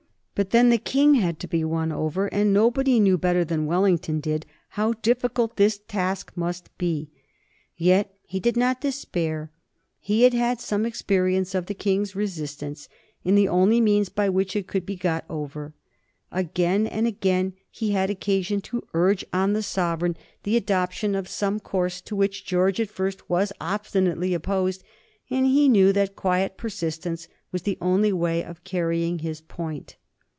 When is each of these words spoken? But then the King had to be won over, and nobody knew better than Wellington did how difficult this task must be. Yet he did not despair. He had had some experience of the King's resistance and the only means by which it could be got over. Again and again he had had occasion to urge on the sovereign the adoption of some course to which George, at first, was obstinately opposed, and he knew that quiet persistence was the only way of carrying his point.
But 0.33 0.49
then 0.49 0.69
the 0.69 0.79
King 0.79 1.15
had 1.15 1.39
to 1.41 1.47
be 1.47 1.63
won 1.63 1.91
over, 1.91 2.25
and 2.25 2.51
nobody 2.51 2.99
knew 2.99 3.15
better 3.15 3.45
than 3.45 3.67
Wellington 3.67 4.19
did 4.19 4.47
how 4.69 4.93
difficult 4.93 5.55
this 5.55 5.77
task 5.87 6.31
must 6.35 6.75
be. 6.79 7.11
Yet 7.77 8.17
he 8.25 8.39
did 8.39 8.57
not 8.57 8.81
despair. 8.81 9.51
He 9.99 10.23
had 10.23 10.33
had 10.33 10.59
some 10.59 10.83
experience 10.83 11.53
of 11.53 11.67
the 11.67 11.75
King's 11.75 12.15
resistance 12.15 12.89
and 13.23 13.37
the 13.37 13.47
only 13.47 13.79
means 13.79 14.09
by 14.09 14.29
which 14.29 14.55
it 14.55 14.65
could 14.65 14.83
be 14.83 14.95
got 14.95 15.25
over. 15.29 15.75
Again 16.31 16.87
and 16.87 17.05
again 17.05 17.53
he 17.69 17.91
had 17.91 17.99
had 17.99 18.09
occasion 18.09 18.61
to 18.61 18.87
urge 18.95 19.23
on 19.31 19.53
the 19.53 19.61
sovereign 19.61 20.17
the 20.41 20.57
adoption 20.57 21.13
of 21.13 21.27
some 21.29 21.59
course 21.59 22.01
to 22.01 22.15
which 22.15 22.45
George, 22.47 22.79
at 22.79 22.89
first, 22.89 23.29
was 23.29 23.53
obstinately 23.61 24.33
opposed, 24.33 24.83
and 25.29 25.45
he 25.45 25.69
knew 25.69 25.93
that 25.93 26.15
quiet 26.15 26.57
persistence 26.57 27.27
was 27.51 27.61
the 27.61 27.77
only 27.79 28.11
way 28.13 28.43
of 28.43 28.63
carrying 28.63 29.19
his 29.19 29.39
point. 29.39 29.97